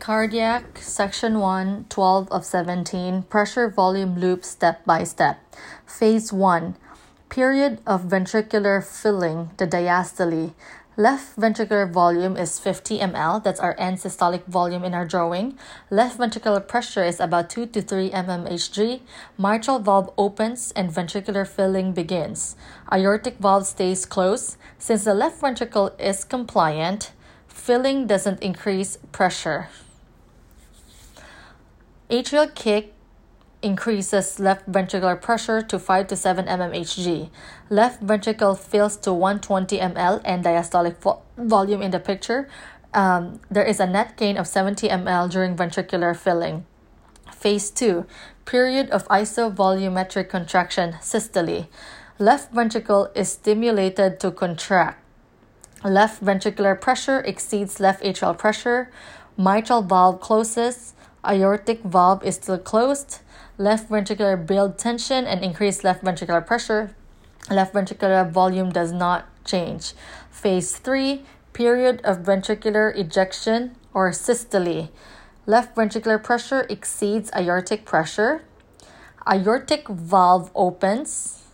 [0.00, 5.38] Cardiac, Section 1, 12 of 17, Pressure Volume Loop Step by Step.
[5.84, 6.74] Phase 1,
[7.28, 10.54] Period of Ventricular Filling, the diastole.
[10.96, 15.58] Left ventricular volume is 50 ml, that's our end systolic volume in our drawing.
[15.90, 19.00] Left ventricular pressure is about 2 to 3 mmHg.
[19.36, 22.56] Mitral valve opens and ventricular filling begins.
[22.90, 24.56] Aortic valve stays closed.
[24.78, 27.12] Since the left ventricle is compliant,
[27.48, 29.68] filling doesn't increase pressure.
[32.10, 32.92] Atrial kick
[33.62, 37.30] increases left ventricular pressure to 5 to 7 mmHg.
[37.68, 42.48] Left ventricle fills to 120 ml and diastolic vo- volume in the picture.
[42.92, 46.66] Um, there is a net gain of 70 ml during ventricular filling.
[47.32, 48.04] Phase 2
[48.44, 51.68] Period of isovolumetric contraction, systole.
[52.18, 55.00] Left ventricle is stimulated to contract.
[55.84, 58.90] Left ventricular pressure exceeds left atrial pressure.
[59.36, 60.94] Mitral valve closes.
[61.24, 63.20] Aortic valve is still closed
[63.60, 66.96] left ventricular build tension and increase left ventricular pressure.
[67.50, 69.92] Left ventricular volume does not change.
[70.30, 74.88] Phase 3, period of ventricular ejection or systole.
[75.44, 78.42] Left ventricular pressure exceeds aortic pressure.
[79.26, 81.44] Aortic valve opens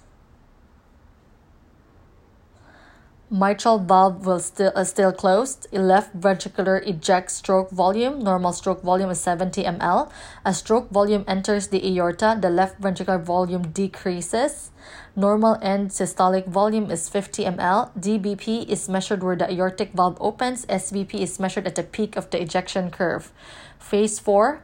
[3.28, 5.66] Mitral valve will still uh, still closed.
[5.72, 8.20] Left ventricular eject stroke volume.
[8.20, 10.12] Normal stroke volume is 70 ml.
[10.44, 14.70] As stroke volume enters the aorta, the left ventricular volume decreases.
[15.16, 17.90] Normal end systolic volume is 50 ml.
[17.98, 20.64] DBP is measured where the aortic valve opens.
[20.66, 23.32] SBP is measured at the peak of the ejection curve.
[23.80, 24.62] Phase 4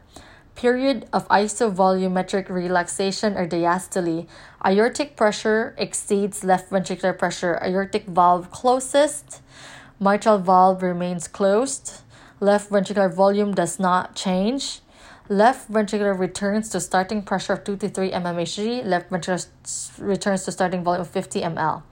[0.55, 4.27] period of isovolumetric relaxation or diastole.
[4.65, 7.59] Aortic pressure exceeds left ventricular pressure.
[7.63, 9.41] Aortic valve closest.
[9.99, 12.03] Mitral valve remains closed.
[12.41, 14.81] Left ventricular volume does not change.
[15.29, 18.85] Left ventricular returns to starting pressure of 2 to 3 mmHg.
[18.85, 19.47] Left ventricular
[19.99, 21.83] returns to starting volume of 50 ml.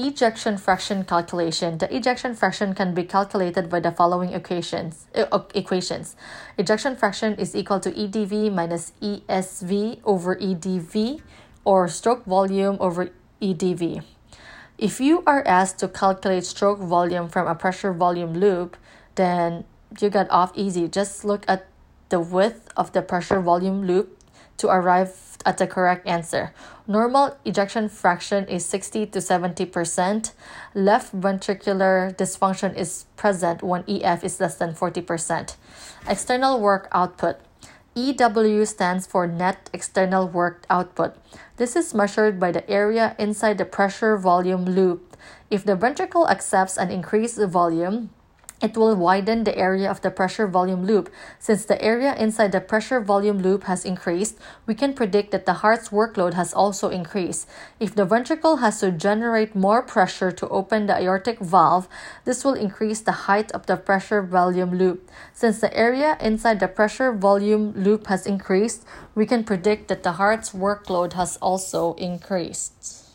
[0.00, 1.78] Ejection fraction calculation.
[1.78, 5.06] The ejection fraction can be calculated by the following equations.
[5.12, 6.14] Equations.
[6.56, 11.20] Ejection fraction is equal to EDV minus ESV over EDV
[11.64, 13.10] or stroke volume over
[13.42, 14.04] EDV.
[14.78, 18.76] If you are asked to calculate stroke volume from a pressure volume loop,
[19.16, 19.64] then
[20.00, 20.86] you got off easy.
[20.86, 21.66] Just look at
[22.10, 24.16] the width of the pressure volume loop
[24.58, 26.52] to arrive at the correct answer.
[26.86, 30.32] Normal ejection fraction is 60 to 70%.
[30.74, 35.56] Left ventricular dysfunction is present when EF is less than 40%.
[36.08, 37.36] External work output.
[37.94, 41.16] EW stands for net external work output.
[41.56, 45.16] This is measured by the area inside the pressure volume loop.
[45.50, 48.10] If the ventricle accepts an increased volume,
[48.60, 51.10] it will widen the area of the pressure volume loop.
[51.38, 54.36] Since the area inside the pressure volume loop has increased,
[54.66, 57.48] we can predict that the heart's workload has also increased.
[57.78, 61.88] If the ventricle has to generate more pressure to open the aortic valve,
[62.24, 65.08] this will increase the height of the pressure volume loop.
[65.32, 70.12] Since the area inside the pressure volume loop has increased, we can predict that the
[70.12, 73.07] heart's workload has also increased.